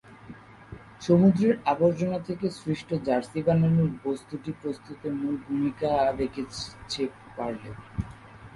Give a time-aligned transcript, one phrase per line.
[1.01, 5.89] সমুদ্রের আবর্জনা থেকে সৃষ্ট জার্সি বানানোর বস্তুটি প্রস্তুতে মূল ভূমিকা
[6.19, 7.01] রেখেছে
[7.35, 7.69] পারলে।